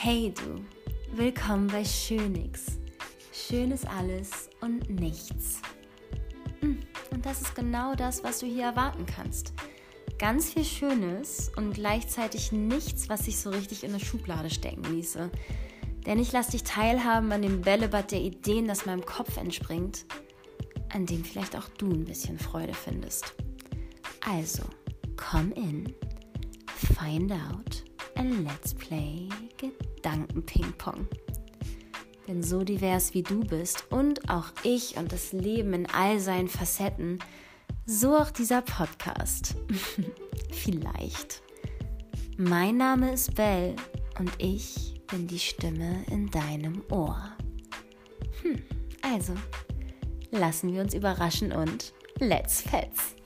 Hey 0.00 0.32
du, 0.32 0.64
willkommen 1.16 1.66
bei 1.66 1.84
Schönix. 1.84 2.78
Schön 3.32 3.72
ist 3.72 3.84
alles 3.84 4.48
und 4.60 4.88
nichts. 4.88 5.60
Hm, 6.60 6.78
und 7.10 7.26
das 7.26 7.42
ist 7.42 7.56
genau 7.56 7.96
das, 7.96 8.22
was 8.22 8.38
du 8.38 8.46
hier 8.46 8.66
erwarten 8.66 9.06
kannst. 9.06 9.54
Ganz 10.16 10.52
viel 10.52 10.64
Schönes 10.64 11.50
und 11.56 11.72
gleichzeitig 11.72 12.52
nichts, 12.52 13.08
was 13.08 13.24
sich 13.24 13.40
so 13.40 13.50
richtig 13.50 13.82
in 13.82 13.90
eine 13.90 13.98
Schublade 13.98 14.50
stecken 14.50 14.84
ließe. 14.84 15.32
Denn 16.06 16.20
ich 16.20 16.30
lasse 16.30 16.52
dich 16.52 16.62
teilhaben 16.62 17.32
an 17.32 17.42
dem 17.42 17.62
Bällebad 17.62 18.12
der 18.12 18.20
Ideen, 18.20 18.68
das 18.68 18.86
meinem 18.86 19.04
Kopf 19.04 19.36
entspringt, 19.36 20.04
an 20.90 21.06
dem 21.06 21.24
vielleicht 21.24 21.56
auch 21.56 21.68
du 21.70 21.90
ein 21.90 22.04
bisschen 22.04 22.38
Freude 22.38 22.72
findest. 22.72 23.34
Also, 24.24 24.62
komm 25.16 25.50
in, 25.54 25.92
find 26.76 27.32
out 27.32 27.82
and 28.14 28.44
let's 28.44 28.72
play 28.72 29.27
Gedanken-Ping-Pong. 30.38 31.06
Denn 32.26 32.42
so 32.42 32.62
divers 32.62 33.14
wie 33.14 33.22
du 33.22 33.40
bist 33.40 33.90
und 33.90 34.28
auch 34.28 34.46
ich 34.62 34.96
und 34.96 35.12
das 35.12 35.32
Leben 35.32 35.72
in 35.72 35.86
all 35.86 36.20
seinen 36.20 36.48
Facetten, 36.48 37.18
so 37.86 38.16
auch 38.16 38.30
dieser 38.30 38.62
Podcast. 38.62 39.56
Vielleicht. 40.50 41.42
Mein 42.36 42.76
Name 42.76 43.12
ist 43.12 43.34
Belle 43.34 43.74
und 44.18 44.30
ich 44.38 45.00
bin 45.10 45.26
die 45.26 45.38
Stimme 45.38 46.04
in 46.10 46.30
deinem 46.30 46.82
Ohr. 46.90 47.32
Hm, 48.42 48.62
also, 49.00 49.34
lassen 50.30 50.72
wir 50.72 50.82
uns 50.82 50.94
überraschen 50.94 51.52
und 51.52 51.94
let's 52.20 52.60
fetz! 52.60 53.17